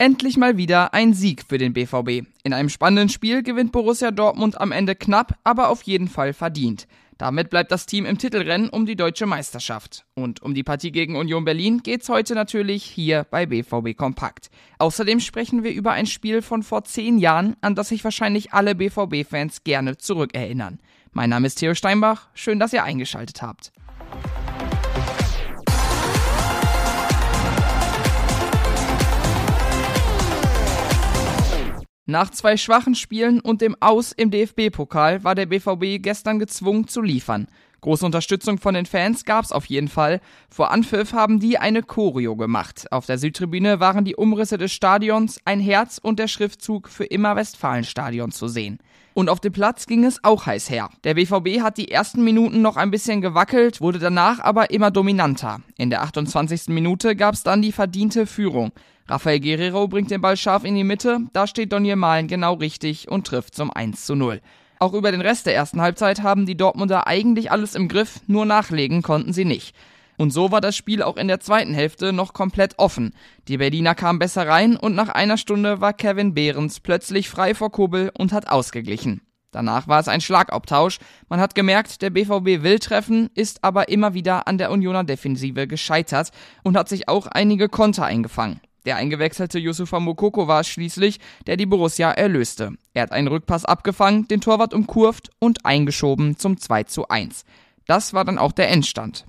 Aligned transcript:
Endlich 0.00 0.36
mal 0.36 0.56
wieder 0.56 0.94
ein 0.94 1.12
Sieg 1.12 1.42
für 1.48 1.58
den 1.58 1.72
BVB. 1.72 2.24
In 2.44 2.52
einem 2.52 2.68
spannenden 2.68 3.08
Spiel 3.08 3.42
gewinnt 3.42 3.72
Borussia 3.72 4.12
Dortmund 4.12 4.60
am 4.60 4.70
Ende 4.70 4.94
knapp, 4.94 5.36
aber 5.42 5.70
auf 5.70 5.82
jeden 5.82 6.06
Fall 6.06 6.32
verdient. 6.32 6.86
Damit 7.16 7.50
bleibt 7.50 7.72
das 7.72 7.84
Team 7.84 8.06
im 8.06 8.16
Titelrennen 8.16 8.68
um 8.68 8.86
die 8.86 8.94
deutsche 8.94 9.26
Meisterschaft. 9.26 10.06
Und 10.14 10.40
um 10.40 10.54
die 10.54 10.62
Partie 10.62 10.92
gegen 10.92 11.16
Union 11.16 11.44
Berlin 11.44 11.82
geht's 11.82 12.08
heute 12.08 12.36
natürlich 12.36 12.84
hier 12.84 13.26
bei 13.28 13.46
BVB 13.46 13.96
Kompakt. 13.96 14.50
Außerdem 14.78 15.18
sprechen 15.18 15.64
wir 15.64 15.72
über 15.72 15.90
ein 15.90 16.06
Spiel 16.06 16.42
von 16.42 16.62
vor 16.62 16.84
zehn 16.84 17.18
Jahren, 17.18 17.56
an 17.60 17.74
das 17.74 17.88
sich 17.88 18.04
wahrscheinlich 18.04 18.52
alle 18.52 18.76
BVB-Fans 18.76 19.64
gerne 19.64 19.96
zurückerinnern. 19.96 20.78
Mein 21.10 21.30
Name 21.30 21.48
ist 21.48 21.56
Theo 21.56 21.74
Steinbach, 21.74 22.28
schön, 22.34 22.60
dass 22.60 22.72
ihr 22.72 22.84
eingeschaltet 22.84 23.42
habt. 23.42 23.72
Nach 32.10 32.30
zwei 32.30 32.56
schwachen 32.56 32.94
Spielen 32.94 33.38
und 33.38 33.60
dem 33.60 33.76
Aus 33.80 34.12
im 34.12 34.30
DFB-Pokal 34.30 35.24
war 35.24 35.34
der 35.34 35.44
BVB 35.44 36.02
gestern 36.02 36.38
gezwungen 36.38 36.88
zu 36.88 37.02
liefern. 37.02 37.48
Große 37.80 38.04
Unterstützung 38.04 38.58
von 38.58 38.74
den 38.74 38.86
Fans 38.86 39.24
gab's 39.24 39.52
auf 39.52 39.66
jeden 39.66 39.88
Fall. 39.88 40.20
Vor 40.50 40.72
Anpfiff 40.72 41.12
haben 41.12 41.38
die 41.38 41.58
eine 41.58 41.82
Choreo 41.82 42.34
gemacht. 42.34 42.86
Auf 42.90 43.06
der 43.06 43.18
Südtribüne 43.18 43.78
waren 43.78 44.04
die 44.04 44.16
Umrisse 44.16 44.58
des 44.58 44.72
Stadions, 44.72 45.40
ein 45.44 45.60
Herz 45.60 45.98
und 46.02 46.18
der 46.18 46.26
Schriftzug 46.26 46.88
für 46.88 47.04
immer 47.04 47.36
Westfalenstadion 47.36 48.32
zu 48.32 48.48
sehen. 48.48 48.78
Und 49.14 49.28
auf 49.28 49.40
dem 49.40 49.52
Platz 49.52 49.86
ging 49.86 50.04
es 50.04 50.22
auch 50.22 50.46
heiß 50.46 50.70
her. 50.70 50.90
Der 51.04 51.14
BVB 51.14 51.60
hat 51.60 51.76
die 51.76 51.90
ersten 51.90 52.22
Minuten 52.22 52.62
noch 52.62 52.76
ein 52.76 52.90
bisschen 52.90 53.20
gewackelt, 53.20 53.80
wurde 53.80 53.98
danach 53.98 54.40
aber 54.40 54.70
immer 54.70 54.90
dominanter. 54.90 55.60
In 55.76 55.90
der 55.90 56.02
28. 56.02 56.68
Minute 56.68 57.16
gab's 57.16 57.42
dann 57.42 57.62
die 57.62 57.72
verdiente 57.72 58.26
Führung. 58.26 58.72
Rafael 59.08 59.40
Guerrero 59.40 59.88
bringt 59.88 60.10
den 60.10 60.20
Ball 60.20 60.36
scharf 60.36 60.64
in 60.64 60.74
die 60.74 60.84
Mitte, 60.84 61.20
da 61.32 61.46
steht 61.46 61.72
Donier 61.72 61.96
Malen 61.96 62.28
genau 62.28 62.54
richtig 62.54 63.08
und 63.08 63.26
trifft 63.26 63.54
zum 63.54 63.72
1 63.72 64.04
zu 64.04 64.14
0. 64.14 64.40
Auch 64.78 64.94
über 64.94 65.10
den 65.10 65.20
Rest 65.20 65.46
der 65.46 65.54
ersten 65.54 65.80
Halbzeit 65.80 66.22
haben 66.22 66.46
die 66.46 66.56
Dortmunder 66.56 67.06
eigentlich 67.06 67.50
alles 67.50 67.74
im 67.74 67.88
Griff, 67.88 68.20
nur 68.26 68.46
nachlegen 68.46 69.02
konnten 69.02 69.32
sie 69.32 69.44
nicht. 69.44 69.74
Und 70.18 70.32
so 70.32 70.50
war 70.50 70.60
das 70.60 70.76
Spiel 70.76 71.02
auch 71.02 71.16
in 71.16 71.28
der 71.28 71.40
zweiten 71.40 71.74
Hälfte 71.74 72.12
noch 72.12 72.32
komplett 72.32 72.78
offen. 72.78 73.14
Die 73.46 73.56
Berliner 73.56 73.94
kamen 73.94 74.18
besser 74.18 74.46
rein 74.46 74.76
und 74.76 74.94
nach 74.94 75.08
einer 75.08 75.36
Stunde 75.36 75.80
war 75.80 75.92
Kevin 75.92 76.34
Behrens 76.34 76.80
plötzlich 76.80 77.28
frei 77.28 77.54
vor 77.54 77.70
Kubbel 77.70 78.10
und 78.16 78.32
hat 78.32 78.48
ausgeglichen. 78.48 79.22
Danach 79.50 79.88
war 79.88 80.00
es 80.00 80.08
ein 80.08 80.20
Schlagabtausch. 80.20 80.98
Man 81.28 81.40
hat 81.40 81.54
gemerkt, 81.54 82.02
der 82.02 82.10
BVB 82.10 82.62
will 82.62 82.78
treffen, 82.80 83.30
ist 83.34 83.64
aber 83.64 83.88
immer 83.88 84.12
wieder 84.12 84.46
an 84.46 84.58
der 84.58 84.70
Unioner 84.70 85.04
Defensive 85.04 85.66
gescheitert 85.66 86.32
und 86.62 86.76
hat 86.76 86.88
sich 86.88 87.08
auch 87.08 87.26
einige 87.26 87.68
Konter 87.68 88.04
eingefangen. 88.04 88.60
Der 88.88 88.96
eingewechselte 88.96 89.58
Yusufa 89.58 90.00
Mokoko 90.00 90.48
war 90.48 90.60
es 90.60 90.68
schließlich, 90.68 91.20
der 91.46 91.58
die 91.58 91.66
Borussia 91.66 92.10
erlöste. 92.10 92.72
Er 92.94 93.02
hat 93.02 93.12
einen 93.12 93.28
Rückpass 93.28 93.66
abgefangen, 93.66 94.26
den 94.28 94.40
Torwart 94.40 94.72
umkurvt 94.72 95.28
und 95.38 95.66
eingeschoben 95.66 96.38
zum 96.38 96.56
2 96.56 96.84
zu 96.84 97.06
1. 97.06 97.44
Das 97.86 98.14
war 98.14 98.24
dann 98.24 98.38
auch 98.38 98.52
der 98.52 98.70
Endstand. 98.70 99.26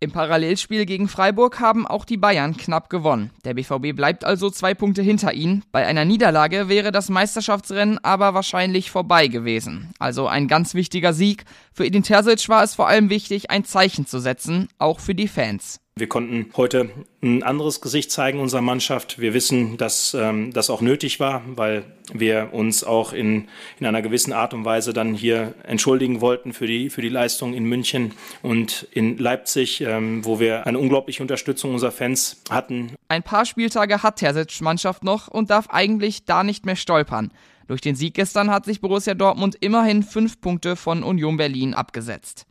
Im 0.00 0.10
Parallelspiel 0.10 0.84
gegen 0.84 1.06
Freiburg 1.06 1.60
haben 1.60 1.86
auch 1.86 2.04
die 2.04 2.16
Bayern 2.16 2.56
knapp 2.56 2.90
gewonnen. 2.90 3.30
Der 3.44 3.54
BVB 3.54 3.94
bleibt 3.94 4.24
also 4.24 4.50
zwei 4.50 4.74
Punkte 4.74 5.00
hinter 5.00 5.32
ihnen. 5.32 5.62
Bei 5.70 5.86
einer 5.86 6.04
Niederlage 6.04 6.68
wäre 6.68 6.90
das 6.90 7.08
Meisterschaftsrennen 7.08 8.02
aber 8.02 8.34
wahrscheinlich 8.34 8.90
vorbei 8.90 9.28
gewesen. 9.28 9.92
Also 10.00 10.26
ein 10.26 10.48
ganz 10.48 10.74
wichtiger 10.74 11.12
Sieg. 11.12 11.44
Für 11.72 11.86
Edin 11.86 12.02
Terzic 12.02 12.48
war 12.48 12.64
es 12.64 12.74
vor 12.74 12.88
allem 12.88 13.10
wichtig, 13.10 13.52
ein 13.52 13.64
Zeichen 13.64 14.06
zu 14.06 14.18
setzen, 14.18 14.68
auch 14.78 14.98
für 14.98 15.14
die 15.14 15.28
Fans. 15.28 15.81
Wir 15.94 16.08
konnten 16.08 16.46
heute 16.56 16.88
ein 17.22 17.42
anderes 17.42 17.82
Gesicht 17.82 18.10
zeigen 18.10 18.40
unserer 18.40 18.62
Mannschaft. 18.62 19.18
Wir 19.18 19.34
wissen, 19.34 19.76
dass 19.76 20.14
ähm, 20.14 20.50
das 20.50 20.70
auch 20.70 20.80
nötig 20.80 21.20
war, 21.20 21.42
weil 21.54 21.84
wir 22.14 22.48
uns 22.52 22.82
auch 22.82 23.12
in, 23.12 23.48
in 23.78 23.84
einer 23.84 24.00
gewissen 24.00 24.32
Art 24.32 24.54
und 24.54 24.64
Weise 24.64 24.94
dann 24.94 25.12
hier 25.12 25.54
entschuldigen 25.64 26.22
wollten 26.22 26.54
für 26.54 26.66
die, 26.66 26.88
für 26.88 27.02
die 27.02 27.10
Leistung 27.10 27.52
in 27.52 27.64
München 27.64 28.12
und 28.40 28.88
in 28.92 29.18
Leipzig, 29.18 29.82
ähm, 29.82 30.24
wo 30.24 30.40
wir 30.40 30.66
eine 30.66 30.78
unglaubliche 30.78 31.22
Unterstützung 31.22 31.74
unserer 31.74 31.92
Fans 31.92 32.40
hatten. 32.48 32.92
Ein 33.08 33.22
paar 33.22 33.44
Spieltage 33.44 34.02
hat 34.02 34.16
Terzic 34.16 34.62
Mannschaft 34.62 35.04
noch 35.04 35.28
und 35.28 35.50
darf 35.50 35.68
eigentlich 35.68 36.24
da 36.24 36.42
nicht 36.42 36.64
mehr 36.64 36.76
stolpern. 36.76 37.32
Durch 37.68 37.82
den 37.82 37.96
Sieg 37.96 38.14
gestern 38.14 38.50
hat 38.50 38.64
sich 38.64 38.80
Borussia 38.80 39.12
Dortmund 39.12 39.56
immerhin 39.60 40.02
fünf 40.02 40.40
Punkte 40.40 40.74
von 40.74 41.02
Union 41.02 41.36
Berlin 41.36 41.74
abgesetzt. 41.74 42.46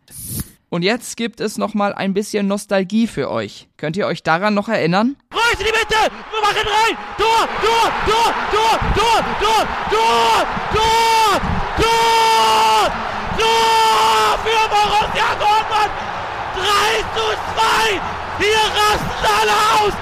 Und 0.74 0.84
jetzt 0.84 1.18
gibt 1.18 1.42
es 1.42 1.58
noch 1.58 1.74
mal 1.74 1.94
ein 1.94 2.14
bisschen 2.14 2.48
Nostalgie 2.48 3.06
für 3.06 3.30
euch. 3.30 3.68
Könnt 3.76 3.98
ihr 3.98 4.08
euch 4.08 4.24
daran 4.24 4.54
noch 4.54 4.70
erinnern? 4.70 5.18
Reus 5.34 5.60
in 5.60 5.66
die 5.66 5.72
Mitte! 5.74 5.98
Wir 6.32 6.42
machen 6.42 6.66
rein! 6.66 6.98
Tor! 7.18 7.46
Tor! 7.62 7.92
Tor! 8.08 8.34
Tor! 8.54 8.80
Tor! 8.96 9.20
Tor! 9.42 9.68
Tor! 9.92 10.48
Tor! 10.72 11.42
Tor! 11.76 12.92
Tor! 13.38 14.40
Für 14.46 14.64
Borussia 14.70 15.36
Dortmund! 15.36 15.92
3 16.56 16.64
zu 17.16 17.28
2! 17.52 18.00
Hier 18.40 18.64
rasten 18.80 19.28
alle 19.42 19.56
aus! 19.76 19.94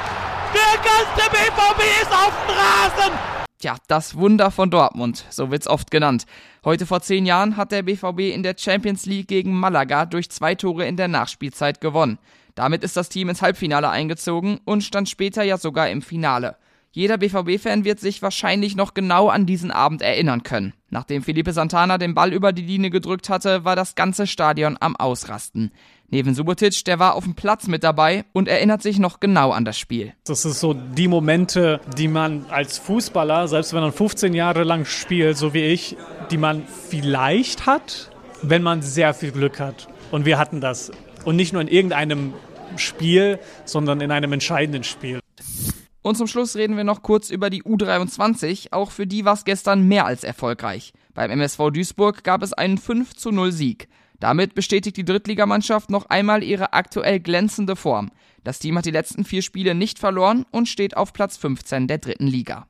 Der 0.53 0.75
ganze 0.85 1.31
BVB 1.31 1.81
ist 2.03 2.11
auf 2.13 2.33
dem 2.45 2.55
Rasen! 2.55 3.17
Tja, 3.57 3.75
das 3.87 4.15
Wunder 4.15 4.51
von 4.51 4.69
Dortmund, 4.69 5.25
so 5.31 5.49
wird's 5.49 5.67
oft 5.67 5.89
genannt. 5.89 6.25
Heute 6.65 6.85
vor 6.85 7.01
zehn 7.01 7.25
Jahren 7.25 7.55
hat 7.55 7.71
der 7.71 7.83
BVB 7.83 8.33
in 8.33 8.43
der 8.43 8.55
Champions 8.57 9.05
League 9.05 9.29
gegen 9.29 9.57
Malaga 9.57 10.05
durch 10.05 10.29
zwei 10.29 10.55
Tore 10.55 10.85
in 10.85 10.97
der 10.97 11.07
Nachspielzeit 11.07 11.79
gewonnen. 11.79 12.19
Damit 12.53 12.83
ist 12.83 12.97
das 12.97 13.07
Team 13.07 13.29
ins 13.29 13.41
Halbfinale 13.41 13.89
eingezogen 13.89 14.59
und 14.65 14.83
stand 14.83 15.07
später 15.07 15.43
ja 15.43 15.57
sogar 15.57 15.89
im 15.89 16.01
Finale. 16.01 16.57
Jeder 16.91 17.17
BVB-Fan 17.17 17.85
wird 17.85 17.99
sich 18.01 18.21
wahrscheinlich 18.21 18.75
noch 18.75 18.93
genau 18.93 19.29
an 19.29 19.45
diesen 19.45 19.71
Abend 19.71 20.01
erinnern 20.01 20.43
können. 20.43 20.73
Nachdem 20.89 21.21
Felipe 21.21 21.53
Santana 21.53 21.97
den 21.97 22.15
Ball 22.15 22.33
über 22.33 22.51
die 22.51 22.63
Linie 22.63 22.89
gedrückt 22.89 23.29
hatte, 23.29 23.63
war 23.63 23.75
das 23.77 23.95
ganze 23.95 24.27
Stadion 24.27 24.75
am 24.79 24.95
Ausrasten. 24.97 25.71
Neven 26.09 26.33
Subotic, 26.33 26.83
der 26.85 26.97
war 26.97 27.13
auf 27.13 27.23
dem 27.23 27.35
Platz 27.35 27.67
mit 27.67 27.83
dabei 27.83 28.25
und 28.33 28.47
erinnert 28.47 28.81
sich 28.81 28.97
noch 28.97 29.19
genau 29.19 29.51
an 29.51 29.63
das 29.63 29.77
Spiel. 29.77 30.13
Das 30.25 30.43
ist 30.43 30.59
so 30.59 30.73
die 30.73 31.07
Momente, 31.07 31.79
die 31.95 32.07
man 32.07 32.47
als 32.49 32.79
Fußballer, 32.79 33.47
selbst 33.47 33.73
wenn 33.73 33.81
man 33.81 33.93
15 33.93 34.33
Jahre 34.33 34.63
lang 34.63 34.85
spielt, 34.85 35.37
so 35.37 35.53
wie 35.53 35.65
ich, 35.65 35.95
die 36.31 36.37
man 36.37 36.65
vielleicht 36.67 37.65
hat, 37.65 38.11
wenn 38.41 38.63
man 38.63 38.81
sehr 38.81 39.13
viel 39.13 39.31
Glück 39.31 39.59
hat. 39.59 39.87
Und 40.11 40.25
wir 40.25 40.37
hatten 40.37 40.61
das. 40.61 40.91
Und 41.25 41.35
nicht 41.35 41.53
nur 41.53 41.61
in 41.61 41.67
irgendeinem 41.67 42.33
Spiel, 42.77 43.39
sondern 43.65 44.01
in 44.01 44.11
einem 44.11 44.33
entscheidenden 44.33 44.83
Spiel. 44.83 45.19
Und 46.01 46.15
zum 46.15 46.27
Schluss 46.27 46.55
reden 46.55 46.77
wir 46.77 46.83
noch 46.83 47.01
kurz 47.01 47.29
über 47.29 47.49
die 47.49 47.63
U23. 47.63 48.71
Auch 48.71 48.91
für 48.91 49.05
die 49.05 49.25
war 49.25 49.33
es 49.33 49.43
gestern 49.43 49.87
mehr 49.87 50.05
als 50.05 50.23
erfolgreich. 50.23 50.93
Beim 51.13 51.31
MSV 51.31 51.71
Duisburg 51.73 52.23
gab 52.23 52.41
es 52.41 52.53
einen 52.53 52.77
5 52.77 53.15
zu 53.15 53.31
0 53.31 53.51
Sieg. 53.51 53.89
Damit 54.19 54.53
bestätigt 54.53 54.97
die 54.97 55.05
Drittligamannschaft 55.05 55.89
noch 55.89 56.05
einmal 56.07 56.43
ihre 56.43 56.73
aktuell 56.73 57.19
glänzende 57.19 57.75
Form. 57.75 58.11
Das 58.43 58.59
Team 58.59 58.77
hat 58.77 58.85
die 58.85 58.91
letzten 58.91 59.23
vier 59.23 59.41
Spiele 59.41 59.75
nicht 59.75 59.99
verloren 59.99 60.45
und 60.51 60.67
steht 60.67 60.95
auf 60.95 61.13
Platz 61.13 61.37
15 61.37 61.87
der 61.87 61.99
dritten 61.99 62.27
Liga. 62.27 62.67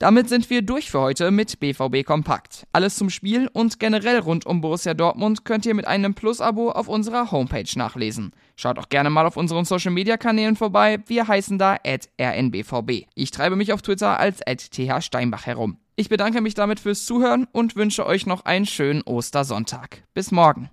Damit 0.00 0.30
sind 0.30 0.48
wir 0.48 0.62
durch 0.62 0.90
für 0.90 1.00
heute 1.00 1.30
mit 1.30 1.60
BVB 1.60 2.06
Kompakt. 2.06 2.66
Alles 2.72 2.96
zum 2.96 3.10
Spiel 3.10 3.50
und 3.52 3.78
generell 3.78 4.18
rund 4.20 4.46
um 4.46 4.62
Borussia 4.62 4.94
Dortmund 4.94 5.44
könnt 5.44 5.66
ihr 5.66 5.74
mit 5.74 5.86
einem 5.86 6.14
Plus-Abo 6.14 6.70
auf 6.70 6.88
unserer 6.88 7.30
Homepage 7.30 7.68
nachlesen. 7.76 8.32
Schaut 8.56 8.78
auch 8.78 8.88
gerne 8.88 9.10
mal 9.10 9.26
auf 9.26 9.36
unseren 9.36 9.66
Social 9.66 9.92
Media 9.92 10.16
Kanälen 10.16 10.56
vorbei. 10.56 11.00
Wir 11.06 11.28
heißen 11.28 11.58
da 11.58 11.76
rnbvb. 11.84 13.08
Ich 13.14 13.30
treibe 13.30 13.56
mich 13.56 13.74
auf 13.74 13.82
Twitter 13.82 14.18
als 14.18 14.40
thsteinbach 14.70 15.44
herum. 15.44 15.76
Ich 15.96 16.08
bedanke 16.08 16.40
mich 16.40 16.54
damit 16.54 16.80
fürs 16.80 17.04
Zuhören 17.04 17.46
und 17.52 17.76
wünsche 17.76 18.06
euch 18.06 18.24
noch 18.24 18.46
einen 18.46 18.64
schönen 18.64 19.02
Ostersonntag. 19.02 20.02
Bis 20.14 20.30
morgen. 20.30 20.68